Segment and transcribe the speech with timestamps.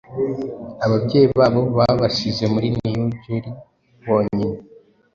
[0.85, 3.55] ababyeyi babo babasize muri New Jersey
[4.05, 4.57] bonyine